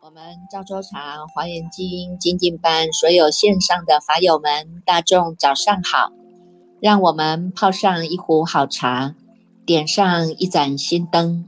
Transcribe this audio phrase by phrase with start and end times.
[0.00, 6.10] 我们赵州茶华严经精进班所有线上的法友们，大众早上好！
[6.80, 9.14] 让我们泡上一壶好茶，
[9.66, 11.44] 点上一盏心灯，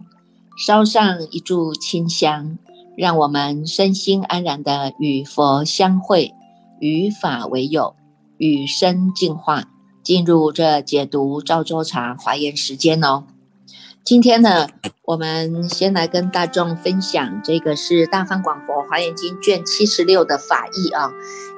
[0.59, 2.59] 烧上一炷清香，
[2.96, 6.34] 让我们身心安然的与佛相会，
[6.80, 7.95] 与法为友，
[8.39, 9.65] 与生进化，
[10.02, 13.25] 进入这解读赵州茶华严时间哦。
[14.03, 14.66] 今天呢，
[15.05, 21.12] 我们先来跟大众分享这个是《大方广佛华严经》卷七十六的法义啊。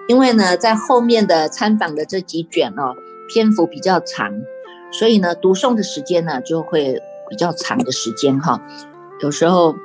[0.09, 2.97] 因为呢，在后面的参访的这几卷哦，
[3.33, 4.33] 篇幅比较长，
[4.91, 7.01] 所以呢，读诵的时间呢就会
[7.31, 8.61] 比较长的时间哈。
[9.21, 9.77] 有时候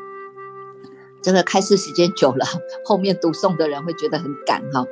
[1.21, 2.43] 这个开示时间久了，
[2.83, 4.83] 后面读诵的人会觉得很赶哈。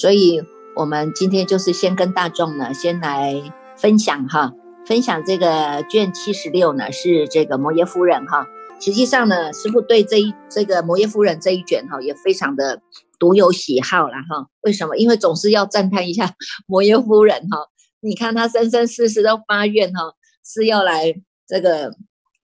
[0.00, 0.40] 所以
[0.76, 3.42] 我们今天就是先跟大众呢，先来
[3.76, 4.52] 分享哈。
[4.86, 8.46] 分享这个卷七十六呢，是这个摩耶夫人哈。
[8.80, 12.80] 实际上呢，师傅对这一这个摩耶夫人这一卷哈，也非常的
[13.18, 14.46] 独有喜好了哈。
[14.60, 14.96] 为什么？
[14.96, 16.32] 因为总是要赞叹一下
[16.68, 17.66] 摩耶夫人哈。
[17.98, 20.12] 你看她生生世世都发愿哈，
[20.44, 21.12] 是要来
[21.48, 21.90] 这个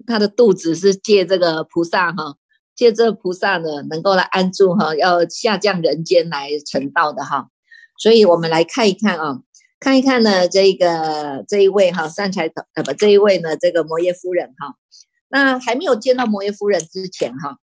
[0.09, 2.35] 她的肚子是借这个菩萨哈，
[2.75, 7.49] 借这菩萨呢能够来安住哈，要下降人间来成道的哈。
[7.99, 9.41] 所以我们来看一看啊。
[9.81, 14.77] 看一看呢，这个这一位哈善财童呃不这一位呢这个摩耶夫人哈，
[15.29, 17.59] 那还没有见到摩耶夫人之前哈，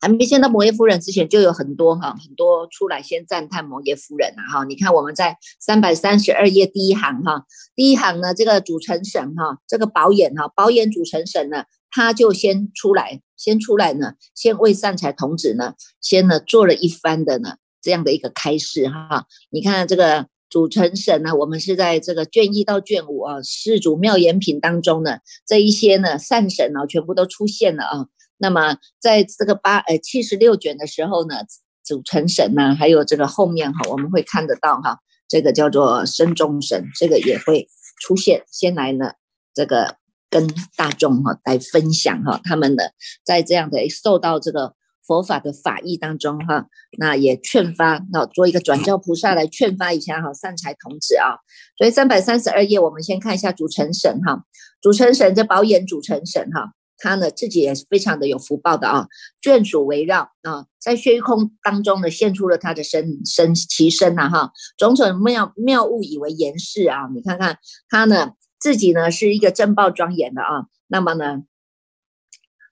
[0.00, 20.26] 还没见到摩耶夫人之前就有很多哈很多出来先赞叹摩耶夫人啊哈，你看我们在三百三十二页第一行哈，第一行呢这个主成神哈这个宝眼哈宝眼主成神呢他就先出来先出来呢先为善财童子呢先呢做了一番的呢这样的一个开示哈，你看这个。
[20.50, 28.06] 主成神呢，我们是在这个卷一到卷五啊，四主妙言品当中呢，这一些呢善神呢全部都出现了啊。
[28.38, 31.36] 那么在这个八呃七十六卷的时候呢，
[31.84, 37.68] 主成神呢，还有这个后面哈，我们会看得到哈，这个叫做身中神，这个也会
[38.00, 38.44] 出现。
[38.50, 39.12] 先来呢，
[39.52, 39.96] 这个
[40.30, 42.92] 跟大众哈来分享哈，他们的
[43.24, 44.74] 在这样的受到这个。
[45.08, 46.66] 佛法的法义当中，哈，
[46.98, 51.40] 那也劝发，那做一个转教菩萨来劝发一下哈，善财童子啊。
[51.78, 54.44] 所以三百三十二页，我们先看一下主成神哈，
[54.82, 59.06] 主成神这宝眼主成神哈，他呢自己也是非常的有福报的啊，
[59.40, 71.44] 眷属围绕啊，在虚空当中呢现出了他的身身其身呐哈，种种妙妙物以为严饰啊，你看看他呢自己呢是一个珍宝庄严的啊，那么呢。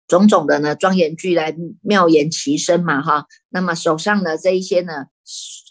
[0.08, 3.26] 种种的呢，庄严具来妙言其身嘛，哈。
[3.48, 5.06] 那么手上呢，这一些呢，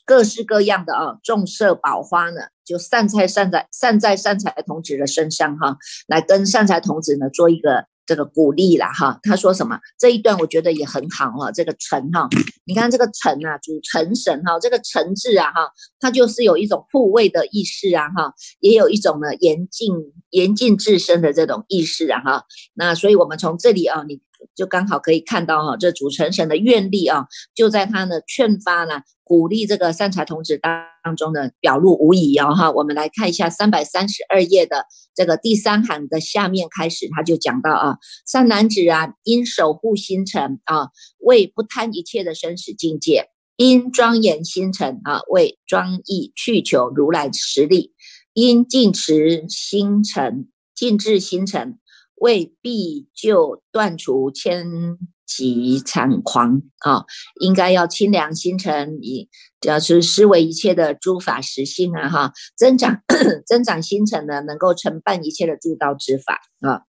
[0.05, 5.77] 各式各样的啊，众色宝花呢，就散在散在散在善财童子的身上哈，
[6.07, 9.19] 来跟善财童子呢做一个这个鼓励了哈。
[9.23, 9.79] 他说什么？
[9.97, 11.51] 这一段我觉得也很好哈。
[11.51, 12.27] 这个诚哈，
[12.65, 19.93] 你看这个诚啊，主诚神哈，这个诚字啊哈，它就是有一种护卫的意识啊哈，也有一种呢严禁
[20.29, 22.43] 严禁自身的这种意识啊哈。
[22.73, 24.21] 那所以我们从这里啊，你。
[24.53, 27.25] 就刚好可以看到哈，这主成神的愿力啊，
[27.55, 32.71] 就在他呢劝发呢，鼓励这个善财童子当中呢表露无遗啊哈。
[32.71, 34.85] 我们来看一下三百三十二页的
[35.15, 37.97] 这个第三行的下面开始，他就讲到啊，
[38.27, 40.89] 善男子啊，因守护心诚啊，
[41.19, 43.23] 为不贪一切的生死境界；
[43.55, 47.91] 因庄严心诚啊，为庄意去求如来实力；
[48.33, 51.77] 因净持心诚，静治心诚。
[52.15, 57.05] 为必就断除千疾猖狂啊，
[57.41, 59.27] 应该要清凉心诚，以
[59.65, 63.01] 要是思维一切的诸法实性啊，哈，增长
[63.45, 66.83] 增长心诚呢，能够承办一切的诸道之法啊。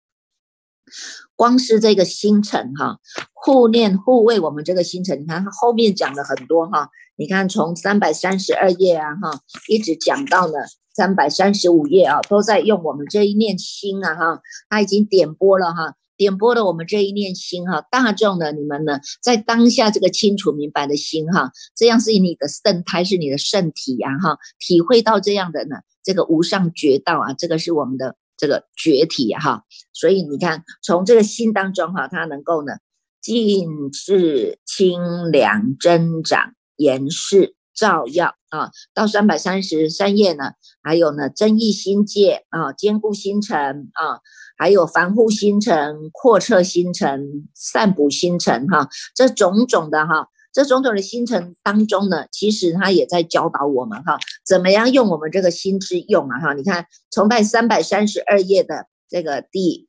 [1.34, 3.00] 光是这个星辰哈，
[3.32, 10.66] 护念护卫我们这个星辰，你看它后面讲了很多哈，你看从三百三十二页啊哈，一直讲到了
[10.96, 14.40] 三百三十五页啊，都在用我们这一念心啊哈，
[14.70, 28.16] 他已经点播了哈，点播了我们这一念心哈，大众的你们呢，在当下这个清楚明白的心哈，这样是你的圣胎，是你的圣体呀哈，体会到这样的呢，这个无上觉道啊，这个是我们的。
[28.38, 29.62] 这个绝体哈，
[29.94, 32.74] 所以你看，从这个心当中哈，它能够呢，
[33.22, 40.52] 静是清凉增长延世照耀啊，到三百三十三页呢，
[40.82, 43.58] 还有呢，增益心界啊，坚固心诚
[43.92, 44.18] 啊，
[44.56, 50.28] 还有防护心诚、扩测心诚、散补心诚哈，这种种的哈。
[50.52, 56.54] 这种种的星辰当中呢，其实他也在教导我们哈，怎么样用我们这个心之用啊哈。
[56.54, 59.85] 你看崇拜三百三十二页的这个第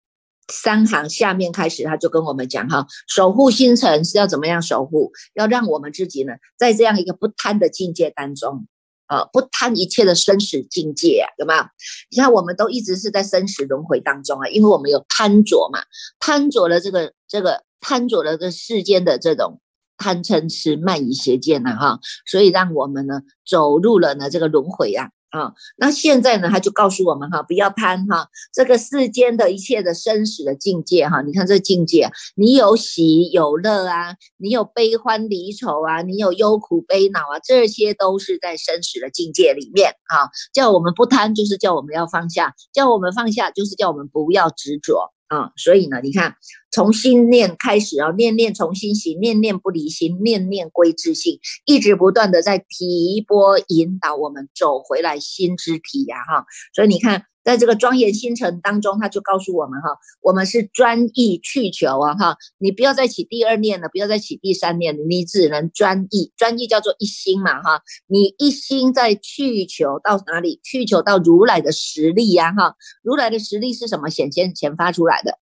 [0.51, 5.11] 三行下面开始，他就跟我们讲哈，守护星辰是要怎么样守护？
[5.33, 8.67] 要让我们自己呢，在这样一个不贪的境界当中。
[9.09, 11.63] 呃，不贪一切的生死境界啊，有没有？
[12.11, 15.79] 你看，我们都一直是在生死轮回当中啊，因为我们有贪着嘛，
[16.19, 19.61] 贪着了这个这个贪着了这世间的这种
[19.97, 25.09] 贪嗔痴慢疑邪见呐，哈，所以让我们呢走入了呢这个轮回啊。
[25.37, 40.29] 啊，那现在呢，他就告诉我们哈，不要贪哈，这个世间的一切的生死的境界哈，你看这境界，你有喜有乐啊，你有悲欢离愁啊，你有忧苦悲恼啊，这些都是在生死的境界里面啊。
[40.53, 45.13] 叫我们不贪，就是叫我们要放下；叫我们放下，就是叫我们不要执着。
[45.27, 46.35] 啊，所以呢，你看，
[46.71, 56.45] 从心念开始啊，念念从心行，念念不离心，念念归自性，一直不断的在提拨引导我们走回来心之体呀，哈。
[56.73, 70.59] 所以你看，在这个庄严星辰当中，他就告诉我们哈，我们是专意去求啊，哈，你不要再起第二念了，不要再起第三念了，你只能专意，专意叫做一心嘛，哈，你一心在去求到哪里？
[70.61, 74.09] 去求到如来的实力呀，哈，如来的实力是什么？
[74.09, 75.39] 显现显发出来的。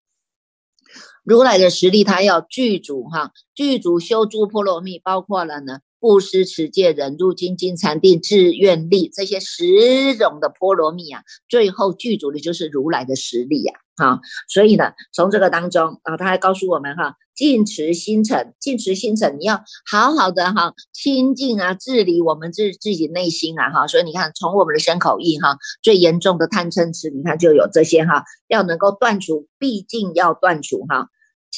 [1.24, 31.08] 如来的实力，他要具足哈，具足修诸波罗蜜，包括了呢，布施、持戒、忍辱、精进、禅定、志、愿力这些十种的波罗蜜啊，最后具足的就是如来的实力呀，哈，所以呢，从这个当中啊，他还告诉我们哈，净持心诚，净持心诚，你要好好的哈，清净啊，治理我们自自己内心啊，哈，所以你看，从我们的身口意哈，最严重的贪嗔痴，你看就有这些哈，要能够断除，毕竟要断除哈。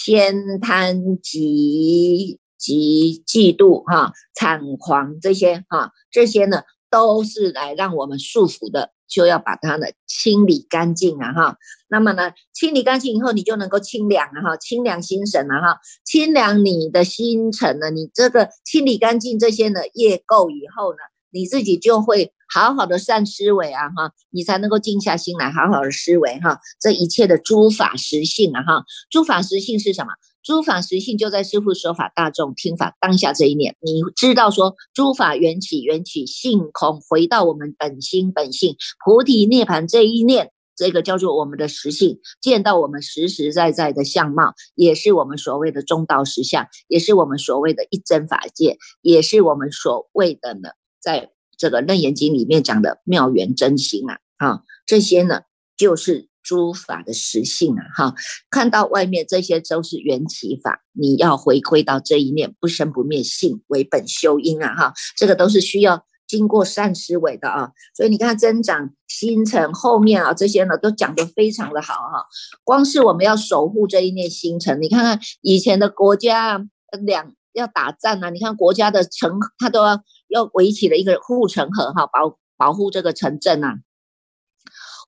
[0.05, 11.57] 偏贪及及嫉妒哈，产狂这些哈，这些呢都是来让我们束缚的，就要把它呢清理干净啊哈。
[11.89, 20.99] 那么呢，清理干净以后，你就能够清凉啊哈，清凉心神啊哈，清凉你的心神呢，你这个清理干净这些呢业垢以后呢，
[21.31, 22.33] 你自己就会。
[22.51, 26.59] 好好的善思维啊哈，你才能够静下心来好好的思维哈。
[26.81, 30.13] 这一切的诸法实性啊哈，诸法实性是什么？
[30.43, 50.71] 诸法实性就在师父说法、大众听法当下这一念，你知道说诸法缘起缘起性空，回到我们本心本性菩提涅盘这一念，这个叫做我们的实性，见到我们实实在在的相貌，也是我们所谓的中道实相，也是我们所谓的一真法界，也是我们所谓的呢
[51.01, 51.31] 在。
[51.61, 55.41] 这个《楞严经》里面讲的妙缘真心啊，啊，这些呢
[55.77, 58.15] 就是诸法的实性啊，哈，
[58.51, 72.25] 看到外面这些都是缘起法，你要回归到这一念不生不灭性为本修因啊，哈，这个都是需要经过善思维的啊，所以你看增长星辰后面啊，这些呢都讲得非常的好哈，
[72.65, 76.67] 光是我们要守护这一念星辰，你看看以前的国家
[77.05, 80.03] 两要打仗啊，你看国家的城，他都要。
[80.29, 83.77] 要围起了一个护城河哈，保保护这个城镇呐。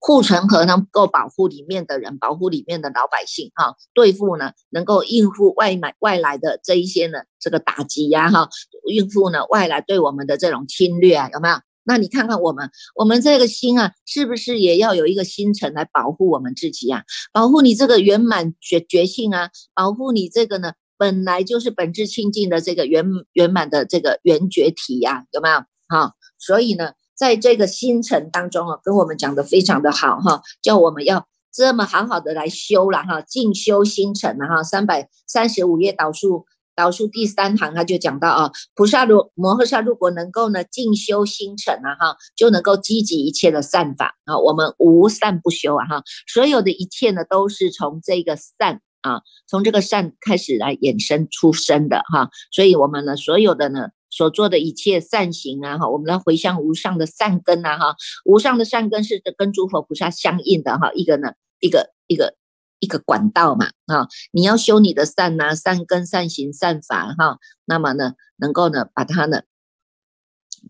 [0.00, 8.48] 护城河能够保护里面的人，保护里面的老百姓哈，对付呢能够应付外买外来的这一些呢这个打击呀哈，
[8.88, 11.56] 应付呢外来对我们的这种侵略啊有没有？
[11.84, 17.02] 那你看看我们，我们这个心啊，是不是也要有一个心城来保护我们自己啊？
[17.32, 20.72] 保护你这个圆满觉觉性啊，保护你这个呢？
[20.98, 25.60] 本来就是本质清净的这个圆圆满的这个圆觉体呀，有没有？
[25.88, 34.62] 哈，所以呢，在这个星辰当中啊，跟我们讲的非常的好哈，叫我们要这么好好的来修了哈，静修星辰了哈。
[34.62, 48.80] 三百三十五页导数导数第三行他就讲到啊，菩萨如摩诃萨如果能够呢静修星辰啊哈，就能够积极一切的善法啊，我们无善不修啊哈，所有的一切呢都是从这个善。
[49.02, 62.34] 啊，从这个善开始来衍生出生的哈，所以我们呢，所有的呢所做的一切善行啊哈，我们来回向无上的善根啊哈，无上的善根是跟诸佛菩萨相应的哈，一个呢，一个一个
[62.80, 69.42] 一个管道嘛啊，你要修你的善呐，善根、善行、善法哈，那么呢，能够呢把它呢。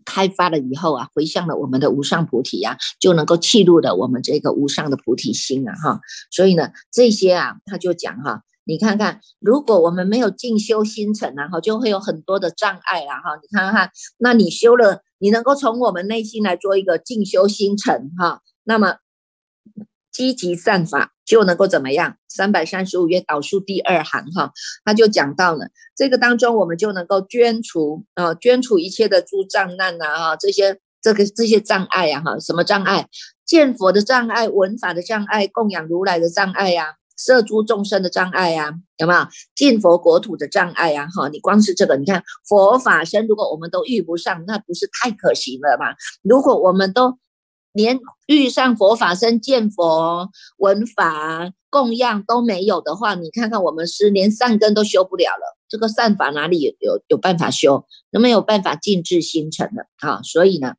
[0.05, 5.99] 开发了以后啊，回向了我们的无上菩提呀，就能够契入了我们这个无上的菩提心啊哈。
[6.31, 13.35] 所以呢，这些啊，他就讲哈，你看看，如果我们没有进修心诚啊，哈，就会有很多的障碍啦哈。
[13.41, 18.97] 你看看，那你修了，你能够从我们内心来做一个进修心诚哈，那么
[20.11, 22.17] 积极善法，就能够怎么样？
[22.27, 24.51] 三百三十五页导数第二行哈，
[24.85, 33.07] 他就讲到了这个当中，我们就能够捐除啊，捐除一切的诸障难呐哈，这些这个这些障碍呀哈，什么障碍？
[33.45, 39.27] 见佛的障碍，闻法的障碍，供养如来的障碍呀，涉诸众生的障碍呀，有没有？
[39.55, 45.95] 进佛国土的障碍呀哈，你光是这个，你看佛法身，如果我们都遇不上，那不是太可惜了吗？
[46.23, 47.19] 如果我们都
[47.73, 55.57] 连遇上佛法身见佛闻法供养都没有的话，你看看我们是连善根都修不了了。
[55.69, 57.85] 这个善法哪里有有有办法修？
[58.09, 60.21] 那没有办法静置心诚的啊。
[60.23, 60.73] 所以呢，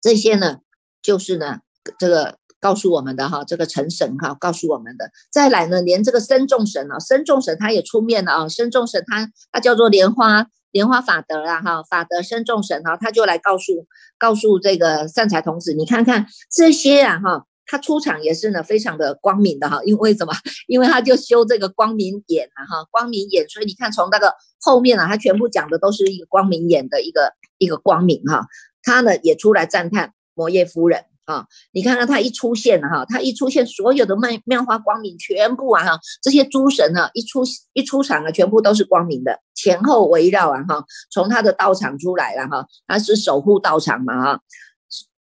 [0.00, 0.58] 这些呢，
[1.02, 1.60] 就是呢，
[1.98, 5.10] 这个告诉我们的哈，这个成神哈告诉我们的。
[5.30, 8.48] 再来呢，连这个身众神啊，身众神他也出面了啊。
[8.48, 10.46] 身众神他他叫做莲花。
[10.74, 13.86] 莲花法德啊，哈，法德身众神哈，他就来告诉
[14.18, 20.32] 告诉这个善财童子，你看看这些啊，哈，他出场也是呢，非常的光明的哈，因为什么？
[20.66, 28.44] 因为他就修这个光明眼啊，哈，光明眼，所以你看从那个后面啊，他全部讲的都是一个光明眼的一个一个光明哈，
[28.82, 31.04] 他呢也出来赞叹摩耶夫人。
[31.26, 44.40] 啊，你看看他一出现了哈，他一出现，所有的妙妙花光明全部啊哈，这些诸神啊一出一出场啊，全部都是光明的，前后围绕啊哈，从他的道场出来了哈，他是守护道场嘛哈，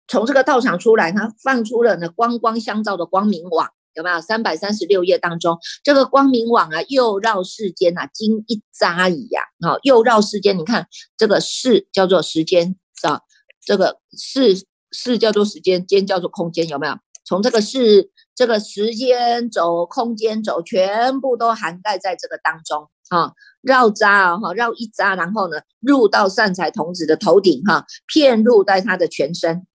[0.07, 4.21] 从这个道场出来，他放出了呢光光相照的光明网，有没有？
[4.21, 10.87] 三百三十六页当中，这个光明网啊，又绕世间啊，经一扎矣呀，啊，又绕世间，你看
[11.17, 13.21] 这个世叫做时间啊，
[13.65, 14.67] 这个世。
[14.91, 16.93] 是叫做时间，间叫做空间，有没有？
[17.25, 29.67] 从这个是这个时间轴、空间轴，全部都涵盖在这个当中啊，绕扎啊，哈，绕一扎，然后呢，入到善财童子的头顶哈，片入在他的全身。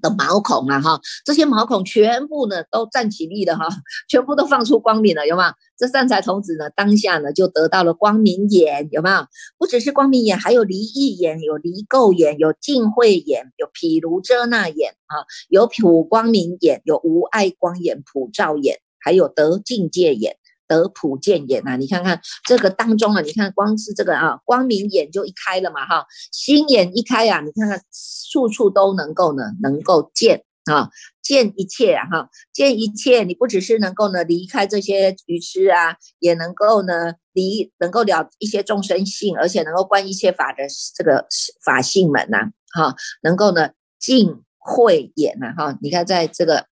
[0.00, 3.68] 的毛孔啊，哈，这些毛孔全部呢都站起立了哈，
[4.08, 5.52] 全部都放出光明了，有没有？
[5.76, 9.26] 这善财童子呢，当下呢就得到了光明眼，有没有？
[9.58, 20.36] 不只是光明眼，还有离异眼，有离垢眼，有净慧眼，有毗卢遮那眼啊，有普光明眼，有无碍光眼、普照眼，还有得境界眼。
[20.70, 27.82] 得普见眼呐，你看看这个当中啊，你看光是这个啊，光明眼就一开了嘛哈，心眼一开呀，你看看
[28.30, 30.88] 处处都能够呢，能够见啊，
[31.20, 40.62] 见一切啊哈，见一切，你不只是能够呢离开这些愚痴啊，也能够呢离能够了一些众生性，而且能够观一切法的
[40.94, 41.26] 这个
[41.64, 46.66] 法性门呐，哈，能够呢尽慧眼呐哈，你看在这个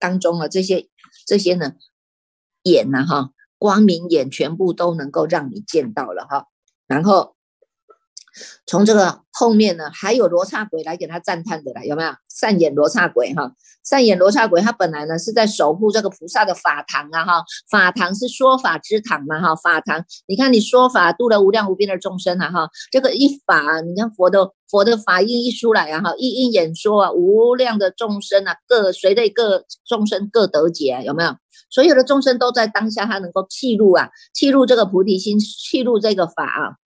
[0.00, 0.88] 当中啊，这些
[1.24, 1.74] 这些呢。
[2.62, 6.46] 眼呢哈，光明眼全部都能够让你见到了哈，
[6.86, 7.36] 然后
[8.66, 12.12] 从这个后面呢，还有罗刹鬼来给他赞叹的了，有没有？
[12.28, 13.52] 善眼罗刹鬼哈，
[13.84, 31.36] 善眼罗刹鬼，他本来呢是在守护这个菩萨的法堂啊哈，法堂是说法之堂嘛哈，法堂，你看你说法度了无量无边的众生啊哈，这个一法，你看佛的佛的法音一出来啊哈，一音演说啊，无量的众生啊，各随着各众生各得解，有没有？
[31.70, 36.76] 所有的众生都在当下，他能够契入啊，契入这个菩提心，契入这个法啊，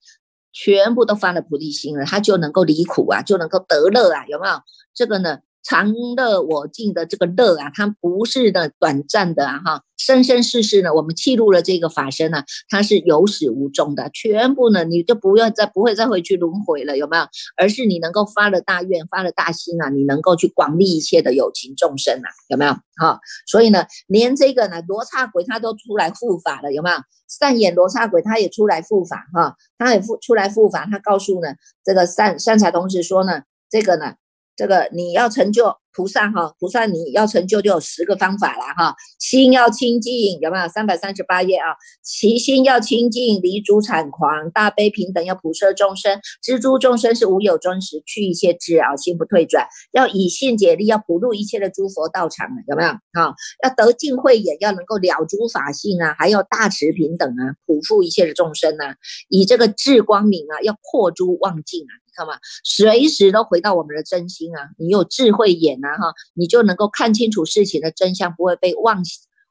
[0.59, 4.55] 全部都发了菩提心了，他就能够离苦啊，就能够得乐啊，有没有？
[4.95, 5.41] 这个呢？
[5.69, 17.27] 常乐我净的这个乐啊，它不是的短暂的啊哈，生生世世呢，我们记录了这个法身呢，它是有始无终的，全部呢你就不要再不会再回去轮回了，有没有？
[17.57, 22.73] 而是你能够发了大愿，发了大心啊，你能够去广利一切的有情众生啊，有没有？
[22.99, 23.19] 哈，
[23.49, 26.97] 所以呢，连这个呢罗刹鬼他都出来护法了，有没有？
[27.29, 31.49] 善眼罗刹鬼他也出来护法哈，他也出出来护法，他告诉呢
[31.85, 34.15] 这个善善财童子说呢，这个呢。
[34.57, 38.95] 这个你要成就菩萨哈，菩萨你要成就就有十个方法了哈。
[39.19, 40.69] 心要清净，有没有？
[40.69, 52.89] 三百三十八页啊，其心要清净，离诸产狂，大悲平等，要普摄众生，知诸众生是无有真实，去一切执啊，心不退转，要以信解力，要普入一切的诸佛道场啊有没有？
[52.91, 58.97] 啊，要得净慧眼，要能够了诸法性啊，还要大慈平等啊，普覆一切的众生啊，
[59.31, 62.06] 以这个智光明啊，要破诸妄境啊。
[62.17, 62.33] 看嘛，
[62.65, 64.71] 随时都回到我们的真心啊！
[64.79, 69.03] 你有智慧眼啊，哈，你就能够看清楚事情的真相，不会被妄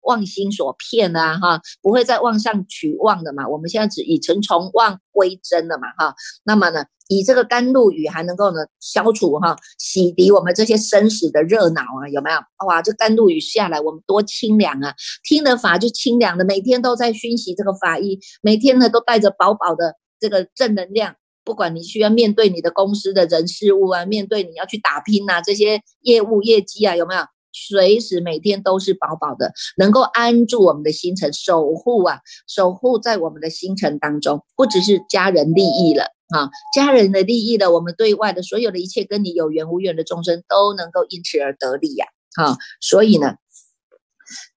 [0.02, 3.48] 妄心所骗啊，哈，不会再妄上取妄的嘛。
[3.48, 6.16] 我们现在只以成从妄归真了嘛，哈。
[6.44, 12.40] 那么呢，以这个甘露雨还能够呢消除哈，洗涤我们这些生死的热闹啊，有没有？
[12.68, 14.94] 哇，这甘露雨下来，我们多清凉啊！
[15.24, 21.16] 听的法就清凉的，每天都在熏习这个法衣，每天呢都带着饱饱的这个正能量。
[21.46, 27.22] 不管你需要面对你的公司的人事物啊，面对你要去打拼呐，这些业务业绩啊，有没有？
[27.58, 36.04] 随时每天都是饱饱的，能够安住我们的星辰，守护啊，守护在我们的星辰当中，不只是家人利益了
[36.36, 43.36] 啊，家人的利益了，我们对外的所有的一切跟你有缘无缘的众生都能够因此而得利呀，哈，所以呢，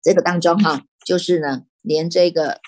[0.03, 2.59] 这个当中哈，就是呢，连这个。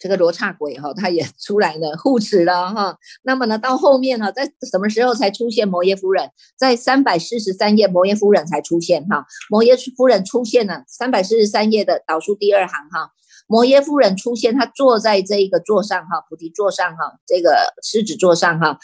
[0.00, 2.96] 这个罗刹鬼哈，他也出来了护持了哈。
[3.22, 6.30] 那么呢，到后面呢，在什么时候才出现摩耶夫人？
[6.56, 9.26] 在三百四十三页，摩耶夫人才出现哈。
[9.50, 13.10] 摩耶夫人出现了，三百四十三页的倒数第二行哈。
[13.46, 18.78] 摩耶夫人出现，她坐在这一个座上哈，菩提座上哈，这个狮子座上哈。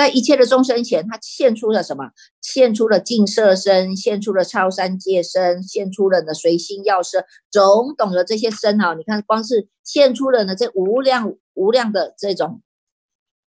[0.00, 2.04] 在一切的众生前，他现出了什么？
[2.40, 12.62] 现出了净色身，现出了超三界身，现出了呢随心要身，种种的这些身啊，你看，光是现出了呢这无量无量的这种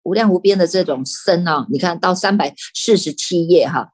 [0.02, 3.88] 无量无边的这种身啊，你看到三百四十七页哈，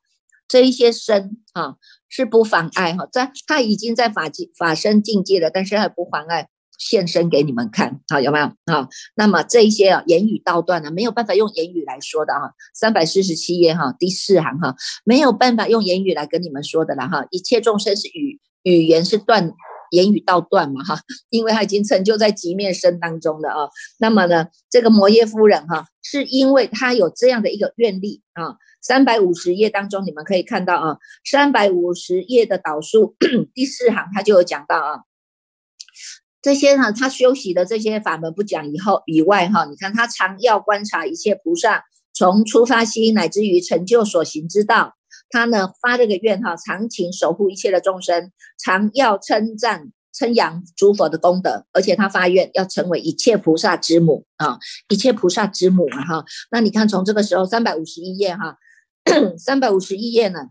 [0.48, 1.76] 这一些身啊
[2.08, 6.48] 是不妨碍哈，在他已经在法境法身境界了，但是还不妨碍。
[6.78, 8.88] 现身给你们看，好有没有啊？
[9.16, 12.52] 那么这一些啊，言语道断呢，没有办法用言语来说的啊。
[12.72, 17.26] 三百四十七页哈，第四行哈，没有办法用言语来跟你们说的了哈。
[17.30, 19.52] 一切众生是语语言是断，
[19.90, 23.68] 言语道断嘛哈，因为他已经成就在极面身当中了啊。
[23.98, 28.56] 那么呢，这个摩耶夫人哈，是因为她有这样的一个愿力啊。
[28.80, 33.16] 三百五十页当中，你们可以看到啊，三百五十页的导数
[33.52, 35.00] 第四行，他就有讲到啊。
[36.48, 44.94] 这些呢，他修习的这些法门不讲以后以外哈，你看他常要观察一切菩萨从出发心乃至于成就所行之道，
[45.28, 56.24] 他呢发这个愿哈，常请守护一切的众生，常要称赞称扬诸佛的功德，而且他发愿要成为一切菩萨之母啊，一切菩萨之母啊哈。
[56.50, 58.56] 那你看从这个时候三百五十一页哈，
[59.36, 60.48] 三百五十一页呢。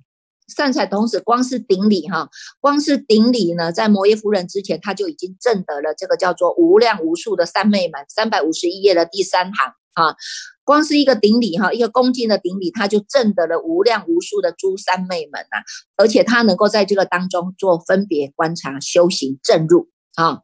[0.47, 2.29] 善财童子光是顶礼哈，
[2.61, 8.05] 光是顶礼呢，在摩耶夫人之前，他就已经证得了这个叫做无量无数的三昧门。
[8.07, 10.15] 三百五十一页的第三行啊，
[10.63, 15.59] 光是一个顶礼哈，一个恭敬的顶礼，他就证得了无量无数的诸三昧门啊，
[15.97, 20.39] 而且他能够在这个当中做分别观察、修行、证入啊，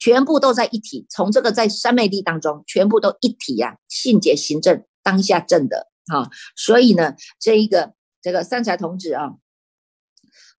[0.00, 1.06] 全部都在一体。
[1.08, 7.92] 从这个在三昧力当中，全部都一体呀，信解行证当下证的啊，所以呢，这一个。
[8.20, 9.34] 这个善财童子啊，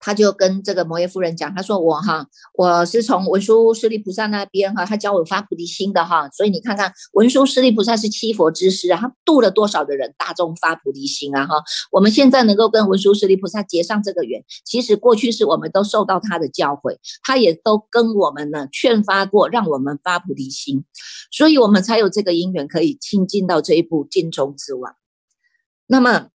[0.01, 20.85] 他就跟这个摩耶夫人讲，他说我哈，我是从文殊师利菩萨那边哈，他教我发菩提心的哈，所以你看看文殊师利菩萨是七佛之师啊，他度了多少的人大众发菩提心啊哈，我们现在能够跟文殊师利菩萨结上这个缘，其实过去是我们都受到他的教诲，他也都跟我们呢劝发过，让我们发菩提心，
[21.33, 24.95] 所以我们才有这个因缘可以亲近到这一步尽中之王，
[25.89, 26.29] 那么。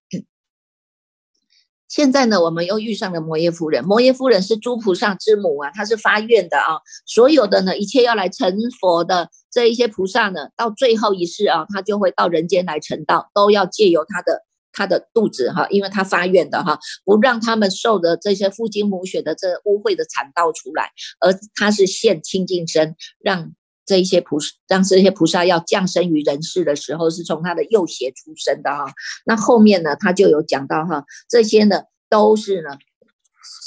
[1.94, 3.84] 现在呢，我们又遇上了摩耶夫人。
[3.84, 6.80] 摩耶夫人是诸菩萨之母啊，她是发愿的啊。
[7.06, 23.52] 所有的呢，一切要来成佛的这一些菩萨呢，到最后一世啊，他就会到人间来成道，都要借由他的他的肚子哈，因为他发愿的哈，不让他们受的这些父精母血的这污秽的惨道出来，而他是现清净身，让。
[23.86, 28.86] 这一些菩萨，让这些菩萨要降生于人世的时候，是从他的右胁出生的哈。
[29.26, 32.70] 那后面呢，他就有讲到哈，这些呢都是呢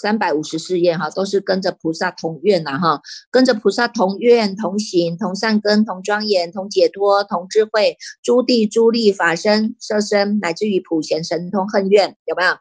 [0.01, 12.57] 三百五十四页哈，都是跟着菩萨同愿呐哈，跟着菩萨同愿、同行、同善根、同庄严、同解脱、同智慧，诸地诸力法身、色身，乃至于普贤神通恨愿，有没有？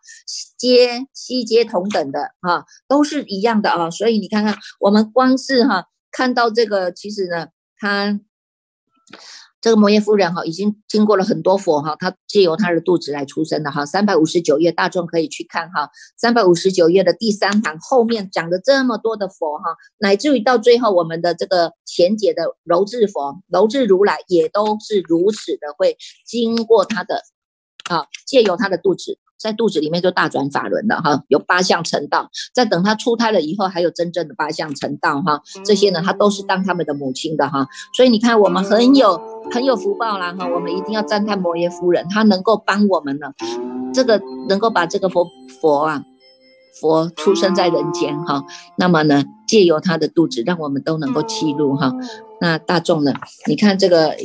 [0.58, 3.90] 皆悉皆同等的哈，都是一样的啊。
[3.90, 5.86] 所以你看看，我们光是哈。
[6.16, 8.18] 看到这个，其实呢，他
[9.60, 13.84] 这个摩耶夫人哈，已经经过了很多佛哈，他借由他的肚子来出生的哈。
[13.84, 15.90] 三百五十九页，大众可以去看哈。
[16.16, 27.20] 三百五十九页的第三行后面讲的这么多的佛哈，乃至于到最后我们的这个贤解的柔智佛、柔智如来，也都是如此的会经过他的
[27.90, 29.18] 啊，借由他的肚子。
[29.38, 35.42] 在肚子里面就大转法轮了哈，有八相成道，在等他出胎了以后，还有真正的八相成道哈。
[35.64, 37.66] 这些呢，他都是当他们的母亲的哈。
[37.94, 39.20] 所以你看，我们很有
[39.50, 40.48] 很有福报啦哈。
[40.48, 43.32] 我们一定要赞叹摩耶夫人，她能够帮我们呢，
[43.92, 45.26] 这个能够把这个佛
[45.60, 46.02] 佛啊
[46.80, 48.44] 佛出生在人间哈。
[48.76, 51.92] 那么呢，借由他的肚子，让我们都能够记录哈。
[52.38, 53.14] 那大众呢？
[53.48, 54.16] 你看这个呃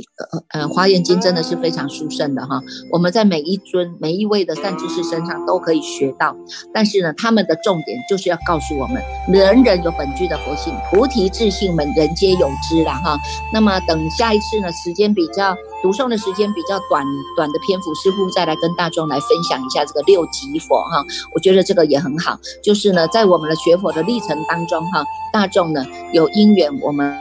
[0.49, 2.59] 呃《华严经》真的是非常殊胜的哈。
[2.91, 6.35] 我们在每一尊每一位的善知识身上都可以学到，
[6.73, 13.17] 但是呢，他们的重点就是要告诉我们，人人有本具的佛性，菩提自性们，人皆有之啦哈。
[13.53, 17.05] 那么等下一次呢，时间比较读诵的时间比较短
[17.37, 21.01] 短的篇幅，师傅再来跟大众来分享一下这个六级佛哈。
[21.33, 25.01] 我觉得这个也很好，就是呢，在我们的学佛的历程当中哈，
[25.33, 27.17] 大众呢有因缘，我们。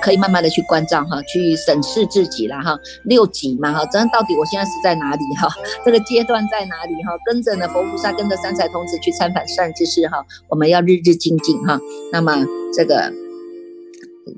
[0.00, 2.78] 可以慢慢的去关照哈，去审视自己了哈。
[3.04, 5.46] 六级嘛哈，真到底我现在是在哪里哈？
[5.84, 7.12] 这个阶段在哪里哈？
[7.26, 10.24] 跟着呢佛菩萨，跟着三才童子去参访善知识哈。
[10.48, 11.78] 我们要日日精进哈。
[12.10, 13.12] 那么这个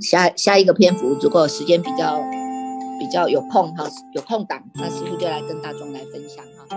[0.00, 2.20] 下下一个篇幅，如果时间比较
[2.98, 6.76] 比较有空哈，有空档，那师傅就来跟大众来分享哈。